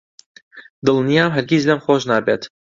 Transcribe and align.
دڵنیام 0.85 1.29
هەرگیز 1.35 1.63
لێم 1.67 1.79
خۆش 1.85 2.01
نابێت. 2.11 2.43